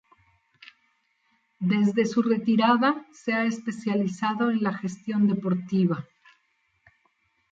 Desde 1.59 2.07
su 2.07 2.23
retirada 2.23 3.05
se 3.13 3.33
ha 3.33 3.45
especializado 3.45 4.49
en 4.49 4.63
la 4.63 4.73
gestión 4.73 5.27
deportiva. 5.27 6.07